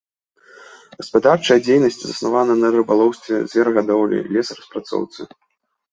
Гаспадарчая 1.01 1.57
дзейнасць 1.67 2.01
заснавана 2.05 2.53
на 2.63 2.67
рыбалоўстве, 2.79 3.35
зверагадоўлі, 3.55 4.27
лесараспрацоўцы. 4.35 5.21